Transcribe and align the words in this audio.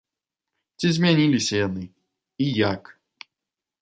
Ці 0.79 0.87
змяніліся 0.95 1.53
яны, 1.67 1.83
і 2.47 2.51
як? 2.73 2.83